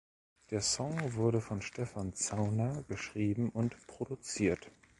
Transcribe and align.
Der 0.49 0.61
Song 0.61 1.13
wurde 1.13 1.41
von 1.41 1.61
Stefan 1.61 2.15
Zauner 2.15 2.81
geschrieben 2.87 3.51
und 3.51 3.75
produziert. 3.85 4.71